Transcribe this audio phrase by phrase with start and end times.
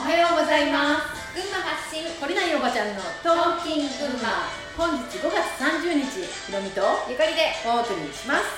[0.00, 1.36] おはようございます。
[1.36, 4.48] 群馬発信懲りないおばちゃんのトーキン群馬。
[4.72, 7.52] 本日5月30日ひろみとゆかりで。
[7.68, 8.48] お送りします。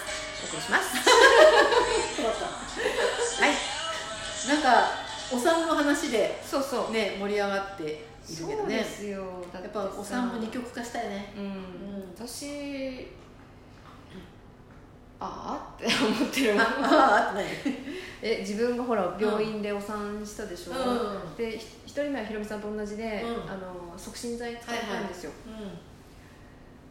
[0.46, 0.94] お送りします。
[3.42, 3.58] はい。
[4.54, 4.92] なんか
[5.32, 6.92] お産の話でそうそう。
[6.92, 7.98] ね盛り上がっている
[8.28, 9.42] けどそうねですよ。
[9.52, 11.32] だやっぱお産も二極化したいね。
[11.36, 12.14] うん、うん。
[12.14, 13.10] 私
[15.22, 16.62] ああって思ってるもん。
[16.62, 17.44] あああって
[18.22, 21.36] え自分がほら病院でお産したでしょ、うん。
[21.36, 23.50] でひ一人目はひろみさんと同じで、うん。
[23.50, 25.32] あの促進剤使ったんですよ、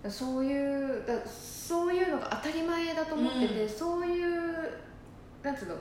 [0.04, 3.70] 何そういうだそういうのが当たり前だと思ってて、うん。
[3.70, 4.72] そういう
[5.44, 5.76] なんつうの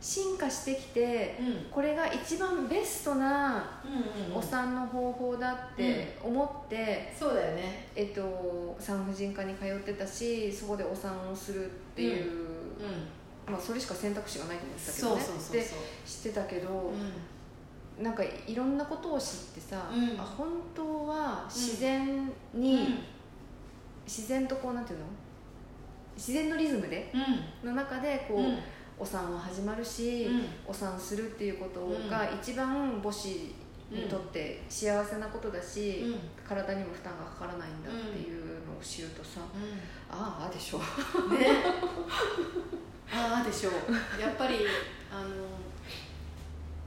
[0.00, 1.46] 進化してきてうん。
[1.46, 7.88] うんこれが一番ベストなうんうんお産の方法だって思って、そうだよね。
[7.94, 12.32] えっと、産婦人科に通ってたしそこでお産をするっていう、
[13.46, 13.52] うん。
[13.52, 15.56] まあ、それしか選択肢がないと思ってたけどそうねそうそうそう。
[15.56, 15.66] で
[16.06, 16.92] 知ってたけど、
[18.00, 20.20] なんかいろんなことを知ってさ、うん。
[20.20, 22.98] あ本当は自然に、
[24.06, 25.04] 自然とこうなんていうの？
[26.16, 27.10] 自然のリズムで
[27.62, 27.70] うん。
[27.70, 28.58] の中でこう、うん
[29.00, 30.44] お産は始まるし、うん。
[30.66, 33.28] お産するっていうことが一番母子
[33.90, 36.18] にとって幸せなことだし、うん。
[36.46, 39.42] 体にも負担がかからないんだっていうのを知るとさ、う
[40.10, 40.80] ああでしょん
[41.30, 41.46] ね。
[43.10, 44.20] ああでしょう。
[44.20, 44.56] やっぱり
[45.10, 45.28] あの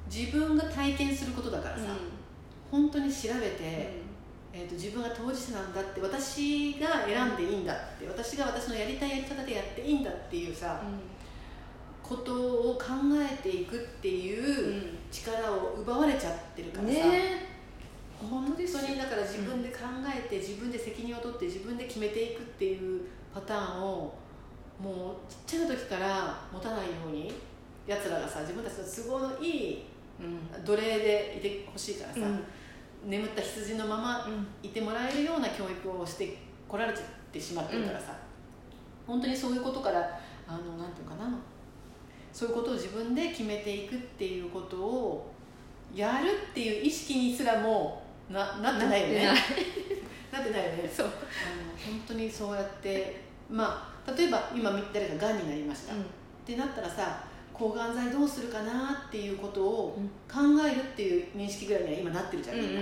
[0.05, 1.83] 自分が体験することだからさ、
[2.69, 4.03] 本当に調べて、
[4.53, 10.81] えー、と自分が当事者なんだって私が選んでいいんだって私が私のやりたいやり方でやっていいんだっていうさ、
[12.03, 12.33] こと
[12.71, 17.53] を考えていくっていう力を奪われちゃってるからさ、ね。
[18.29, 23.01] 本当にだから自分で考えて、自分で責任を取って自分で決めていくっていう
[23.33, 24.13] パターンを
[24.81, 27.33] もうちっちゃな時から持たないように
[27.87, 29.85] やつらがさ自分たちの都合のいい
[30.19, 30.63] うん。
[30.63, 32.23] 奴隷でいてほしいからさ、う
[33.07, 33.09] ん。
[33.09, 34.27] 眠った羊のまま
[34.61, 36.93] いてもらえるような教育をしてこられ
[37.31, 38.15] てしまってるからさ、
[39.05, 41.37] 本当にそういうことからあのなんていうかな
[42.33, 45.31] そういうことを自分で決めていくっていうことを
[45.93, 49.25] やるっていう意識にすらもうな なってないよね。
[50.31, 50.65] なってない。
[50.65, 50.91] よね。
[50.91, 51.13] そう、あの
[51.93, 55.97] 本当にそうやってまあ例えば今誰かがんになりました、っ
[56.43, 57.23] てなったらさ
[57.53, 62.81] 抗がん剤どうするかなっていうことを考えるっていう認識ぐらいには今なってるじゃん、みんな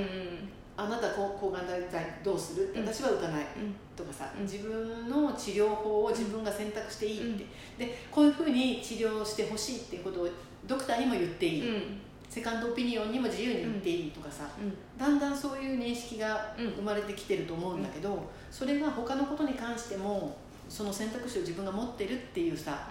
[0.86, 1.82] あなた抗抗がん剤
[2.24, 2.74] どうする？
[2.76, 3.46] 私は打たない。
[3.96, 4.44] とかさ、うん。
[4.44, 7.46] 自分の治療法を自分が選択していいって、
[7.78, 10.30] でこういうふうに治療してほしいっていうことを
[10.66, 11.64] ドクターにも言っていい、
[12.30, 14.50] セカンドオピニオンにも自由に言っていいとかさ、
[14.98, 20.38] だんだんそういう認識が生まれてきてると思うんだけど、それが他のことに関しても
[20.70, 22.90] その選択肢を自分が持ってるっていうさ、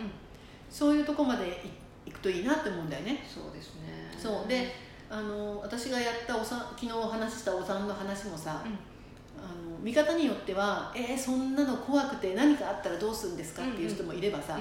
[0.70, 1.62] そういうとこまで
[2.06, 3.24] いくといいなって思うんだよね。
[3.26, 4.12] そうですね。
[4.18, 4.48] そう。
[4.48, 14.56] であの私がやったお産昨日話したお産の話もさ、あの見方によっては「えー、そんなの怖くて何かあったらどうするんですか?」っていう人もいればさ、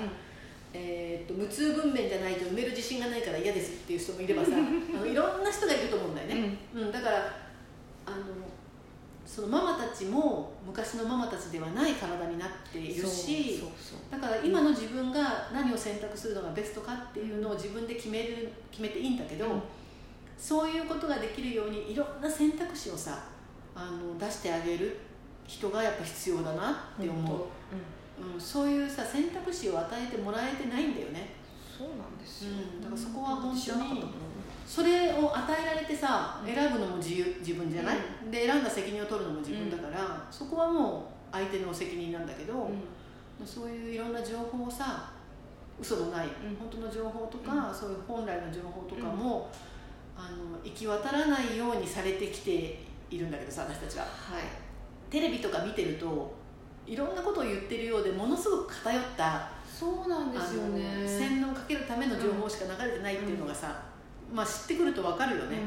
[0.74, 6.92] えー、と無痛分娩じゃないと産める自信がないから嫌ですっていう人もいればさ あのいろんな人がいると思うんだよね、うん。
[6.92, 7.18] だから
[8.08, 8.18] あの
[9.24, 14.00] そのママたちも昔のママたちではない体になっているしそうそう。
[14.10, 19.62] だから今の自分が何を選択するのがベストかっていうのを自分で決める決めていいんだけど、うん
[20.40, 23.20] そういうことができるようにいろんな選択肢をさ
[23.76, 24.98] あの出してあげる
[25.46, 27.42] 人がやっぱ必要だなって思う、
[28.34, 31.40] うん、そういうさ選択肢を与えてもらえてないんだよね。
[31.78, 34.04] そうなんですよ、うんだからそこは本当に
[34.68, 42.70] それを与えられてさ選ぶのも自由自分じゃない、うで選んだ責任を取るのも自分だから、そこはもう相手の責任なんだけど、
[43.46, 45.12] そういういろんな情報をさ
[45.80, 46.30] 嘘のない、ん。
[46.60, 49.50] 本当の情報とか、そういう本来の情報とかも、
[50.20, 54.10] あの行き渡らないようにされてきているんだけどさ私たちはは
[54.40, 54.44] い。
[55.10, 56.38] テレビとか見てると
[56.86, 61.08] いろんなことを言ってるようでものすごく偏ったそうなんですよね。
[61.08, 63.82] 洗脳をかけるための情報しか流れてないっていうのがさ、
[64.34, 65.58] まあ知ってくると分かるよね、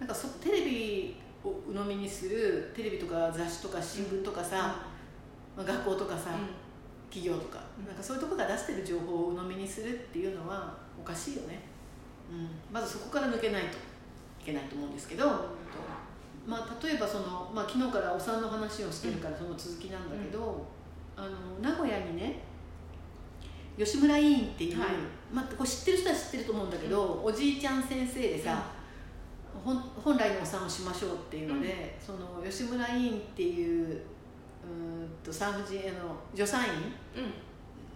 [0.00, 4.82] なんかそテレビを鵜呑みにするテレビとか雑誌とか新聞とかさ、
[5.56, 6.30] まあ、学校とかさ、
[7.08, 11.60] 企業とかなんかそういうとこが出してる情報を鵜呑みにするっていうのはおかしいよね、
[12.34, 13.70] うん、まずそこから抜けないとい
[14.44, 15.26] けないと思うんですけど、
[16.46, 20.66] まあ、例えばその、まあ、昨日からお産の話をしてるからその続きなんだけど、
[21.16, 21.30] あの
[21.62, 22.42] 名古屋にね
[23.78, 24.88] 吉村委員っていう、はい。
[25.32, 28.62] まあ、これ知ってる人は知ってると思うんだけど、おじいちゃん先生でさ、
[29.64, 36.70] 本本来のお産をしましょうっていうので、その吉村委員っていううーんと産婦人あの助産院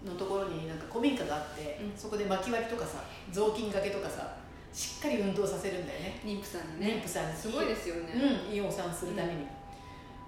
[0.04, 1.98] のところになんか古民家があって、うん。
[1.98, 4.36] そこで薪割りとかさ雑巾がけとかさ
[4.72, 6.20] しっかり運動させるんだよね。
[6.24, 6.94] 妊婦さんにね。
[6.98, 7.36] 妊婦さんに。
[7.36, 8.12] すごいですよね、
[8.48, 9.46] うん、胃を産するために、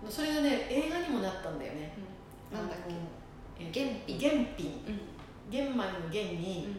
[0.08, 1.92] それがね映画にもなったんだよね。
[2.52, 2.58] うん。
[2.58, 2.96] なんだっあの
[3.60, 5.00] えー原品原品うん。
[5.50, 6.76] 玄米の玄に、うん。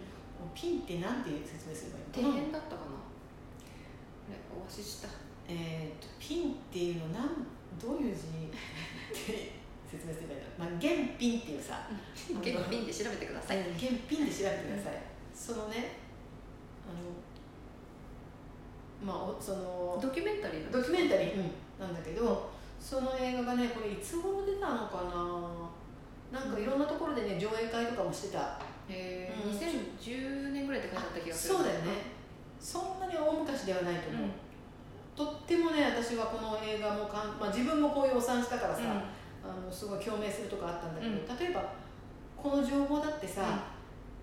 [0.56, 2.32] ピンってなんて説明すればいいの？
[2.34, 2.92] 底辺だったかな、
[4.58, 5.08] お忘れした。
[5.48, 7.46] えー、とピンっていうのなん
[7.80, 8.22] どういう字？
[8.24, 8.28] っ
[9.14, 9.61] て
[9.92, 11.84] 説明すればいいの、まあ、原品っていうさ
[12.32, 15.04] 原品で調べてください、うん原品で調べてください、
[15.36, 16.00] そのね
[16.88, 17.12] あの
[19.04, 22.50] まあおそのドキュメンタリードキュメンタリー、なんだけど
[22.80, 25.70] その映画がねこれいつ頃出たのかな。
[26.32, 28.58] なんかいろんなところでね上映会とかもしてた。
[28.88, 29.52] へえ、うん。
[29.52, 31.92] 2010年ぐらいって書いてあった気がするそうだよね。
[32.58, 34.14] そんなに大昔ではないとう。
[34.14, 34.16] ん。
[34.16, 34.30] 思う、
[35.14, 39.02] とってもね私はこの映画もかん、まあ、自分もこういうお産したからさ、あの
[39.72, 41.40] すごい共鳴するとこあったんだけど、うん。
[41.40, 41.64] 例えば
[42.36, 43.64] この情報だってさ、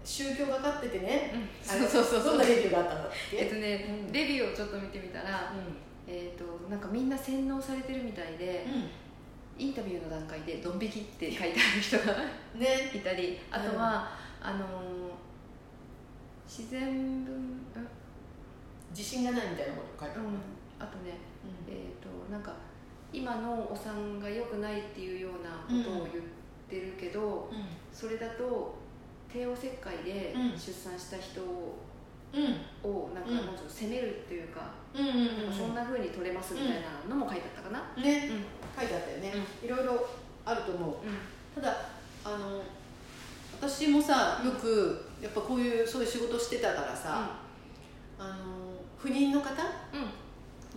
[0.04, 1.48] 宗教がかっててね、うん。
[1.62, 4.12] そうそうそうどんなレビューがあったんだっえっけ、とね、うん。
[4.12, 5.52] レビューをちょっと見てみたら、
[6.06, 8.66] えっ、となんかみんな洗脳されてるみたいで、
[9.58, 12.04] インタビューの段階で「ドン引き」って書いてある人が
[12.54, 12.90] うん、ね。
[12.94, 14.08] いたりあとは、
[14.40, 14.68] あのー
[16.48, 16.80] 自然
[17.26, 17.60] 文うん？
[18.90, 20.28] 自信がないみたいなこと書いてある、
[20.78, 21.74] あとねうん。
[21.74, 22.54] えっ、となんか
[23.12, 26.24] 今のお産が良くないっていうようなことを言っ
[26.68, 27.50] てるけど、
[27.92, 28.76] それだと
[29.32, 30.58] 帝王切開でうん。
[30.58, 31.78] 出産した人を,、
[32.32, 32.90] うん。
[32.90, 33.36] をなんかうん。
[33.36, 35.36] もうちょっと責めるっていうか,、うんうんうん。
[35.38, 38.28] なんかそんな風に取れますみたいなのも書いてあったかな、ね。
[38.30, 38.44] うん。
[38.78, 39.32] 書いてあったよね、
[39.64, 40.08] いろいろ
[40.44, 40.90] あると思う。
[40.90, 41.62] うん。
[41.62, 41.76] ただ
[42.24, 42.62] あの
[43.60, 47.38] 私もさよくやっぱこういうそういう仕事してたからさ、
[48.18, 48.36] あの
[48.98, 50.28] 不妊の方がうん。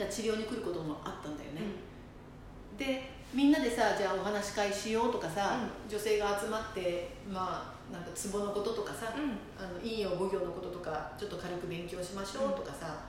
[0.10, 1.62] 治療に来ることもあったんだよね、
[2.81, 9.38] でみんなでさじゃあお話し会しようとかさ、女性が集まってまあなんかツボのこととかさ、うん。
[9.56, 13.06] あの陰陽五行のこととかちょっと軽く勉強しましょうとかさ、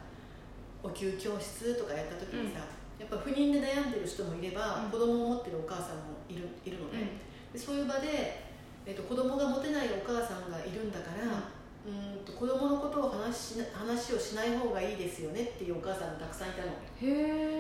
[0.83, 2.61] お灸教室とかやった時にさ、
[2.99, 4.91] やっぱ不妊で悩んでる人もいれば、うん。
[4.91, 7.19] 子供を持ってるお母さんもいるいるのね、
[7.53, 8.45] でそういう場で、
[8.85, 11.51] えっと子供が持てないお母さんがいるんだから、
[11.87, 12.25] うん。
[12.25, 16.71] と子供のことを話しな話をしない方がいいですよねっていうお母さんがたくさんいたの。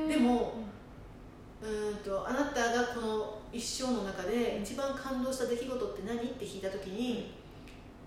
[0.08, 0.54] でも
[1.62, 7.32] うんとあなたがこの一生の中で一番感動した出来事って何って聞いた時に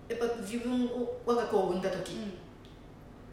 [0.08, 2.32] やっぱ自分を我が子を産んだ時、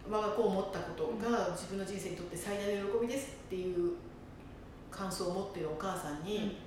[0.10, 3.94] 我が子を持ったことが自分の人生にとって最大の喜びですっていう
[4.90, 6.58] 感想を持っているお母さんに、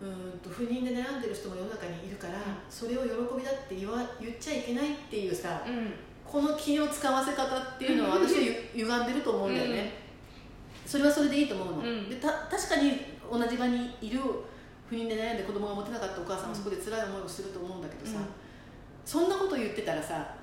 [0.00, 0.38] うん。
[0.38, 2.42] と不妊で悩んでる人も世の中にいるから、うん。
[2.70, 5.74] それを喜びだって言わ言っちゃいけないっていうさ、うん。
[5.74, 5.92] うん
[6.30, 8.40] この気の使わせ方っていうのは私は
[8.74, 9.92] ゆ歪んでると思うんだよね、
[10.90, 12.10] それはそれでいいと思うの、うん。
[12.10, 12.98] でた確かに
[13.30, 14.18] 同じ場にいる
[14.88, 18.26] 不妊で悩んで子供が持てなかったお母さんはそこで辛い思いをすると思うんだけどさ、うん。
[19.04, 20.34] そんなこと言ってたらさ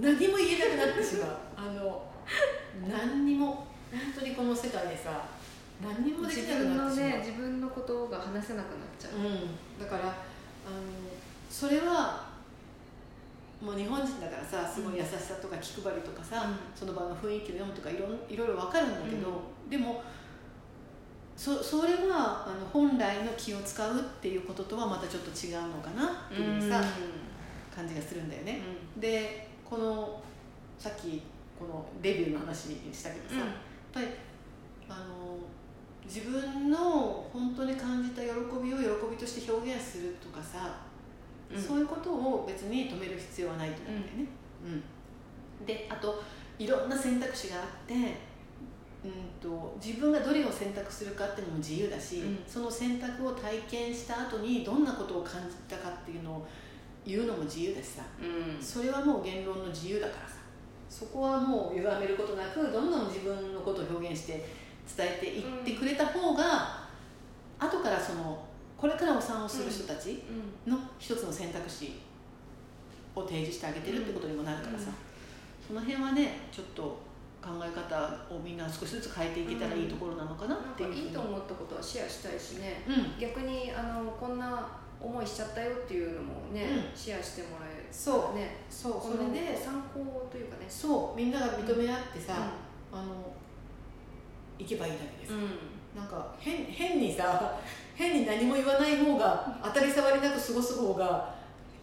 [0.00, 1.36] 何も言えなくなってしまう。
[1.56, 2.02] あの
[2.90, 5.22] 何にも本当にこの世界でさ
[5.80, 10.14] 何にもでき自なく分のなってしまう、ね自分のことが話せなくなっちゃう、うん、だからあの
[11.48, 12.26] それは
[13.60, 16.56] もう日本人だからさすごい優しさとか気配りとかさ、うん。
[16.74, 20.02] その場の雰囲気を読むとかいろんいろいろ分かるんだけど、でも
[21.34, 26.84] そそれはあの本来の気を使うっていうこととはまたちょっと違うのかなっていうさ、
[27.74, 28.60] 感じがするんだよね。
[28.98, 30.22] でこの
[30.78, 31.22] さっき
[31.58, 33.46] このレビューの話したけどさ、やっ
[33.94, 34.06] ぱり
[34.90, 35.38] あの
[36.04, 38.28] 自分の本当に感じた喜
[38.62, 40.80] びを喜びとして表現するとかさ、
[41.50, 41.62] うん。
[41.62, 44.26] そういうことを別に止める必要はないと思うんだよね。
[45.60, 45.66] うん。
[45.66, 46.22] であと
[46.58, 47.94] いろんな選択肢があって、
[49.04, 52.38] うん、と自分がどれを選択するかっていうのも自由だし、うん。
[52.46, 56.46] その選択を体験した後にどんなことを感じたかっていうのを
[57.04, 58.62] 言うのも自由だしさ、うん。
[58.62, 60.34] それはもう言論の自由だからさ。
[60.88, 64.44] そこはもう歪めることなくどんどん自分のことを表現して
[64.94, 66.86] 伝えていってくれた方が、
[67.58, 68.44] 後からその
[68.76, 70.22] これからお産をする人たち
[70.66, 71.98] の一つの選択肢
[73.16, 74.90] を提示してあげてるってことにもなるからさ、
[75.66, 77.00] その辺はねちょっと
[77.42, 81.00] 考え方をみんな少しずつ変えていけたらいいところなのかなっていうふうに。
[81.02, 82.84] かいいと思ったことはシェアしたいしね。
[82.86, 83.18] うん。
[83.18, 84.68] 逆にあのこんな
[85.00, 86.62] 思いしちゃったよっていうのもね、
[86.94, 88.36] うシェアしてもらえるそう。
[88.36, 88.92] ねそう。
[89.02, 89.58] それで。
[89.58, 90.66] 参考というかね。
[90.68, 91.18] そう。
[91.18, 92.34] みんなが認め合ってさ、
[92.92, 93.34] うあの
[94.58, 95.72] 行けばいいだけです、ん。
[95.96, 97.58] なんか変変にさ
[97.94, 101.31] 変に何も言わない方が当たり障りなく過ごす方が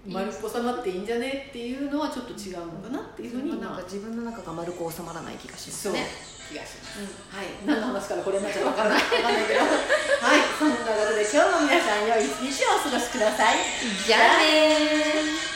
[0.07, 6.07] 丸っこさまっていいんじゃねっていうのはちょっと違うのかなっていうふうに今なんか自分の中が丸く収まらない気がしますそうね。
[6.49, 7.05] 気がしますうん
[7.37, 7.47] はい。
[7.65, 9.59] 何の話からこれになっちゃうか分からない分かんないけど。
[9.59, 10.39] はい。
[10.57, 13.57] そんなことで今日も皆さん良い一日をお過ごしください。
[14.07, 15.48] じゃあねー